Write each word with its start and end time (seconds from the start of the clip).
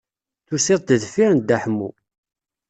Tusiḍ-d 0.47 0.87
deffif 1.01 1.25
n 1.29 1.37
Dda 1.39 1.57
Ḥemmu. 1.63 1.89